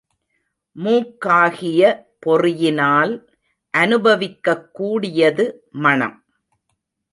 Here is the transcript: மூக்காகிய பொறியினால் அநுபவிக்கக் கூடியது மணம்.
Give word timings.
மூக்காகிய 0.75 1.81
பொறியினால் 2.19 3.13
அநுபவிக்கக் 3.77 4.71
கூடியது 4.71 5.67
மணம். 5.71 6.25